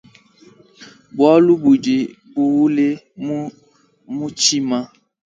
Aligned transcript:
Bualu 1.15 1.53
budi 1.63 1.97
buule 2.33 2.87
mu 3.25 3.37
mutshima. 4.15 4.79